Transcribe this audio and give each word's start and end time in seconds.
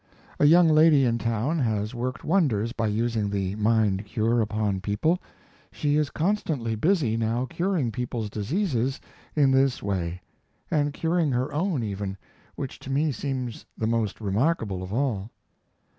A 0.39 0.45
young 0.45 0.67
lady 0.67 1.05
in 1.05 1.19
town 1.19 1.59
has 1.59 1.93
worked 1.93 2.23
wonders 2.23 2.71
by 2.73 2.87
using 2.87 3.29
the 3.29 3.53
"mind 3.57 4.03
cure" 4.05 4.41
upon 4.41 4.81
people; 4.81 5.19
she 5.71 5.95
is 5.95 6.09
constantly 6.09 6.73
busy 6.73 7.15
now 7.17 7.45
curing 7.45 7.91
peoples' 7.91 8.31
diseases 8.31 8.99
in 9.35 9.51
this 9.51 9.83
way 9.83 10.19
and 10.71 10.91
curing 10.91 11.31
her 11.33 11.53
own, 11.53 11.83
even, 11.83 12.17
which 12.55 12.79
to 12.79 12.89
me 12.89 13.11
seems 13.11 13.63
the 13.77 13.85
most 13.85 14.19
remarkable 14.19 14.81
of 14.81 14.91
all. 14.91 15.29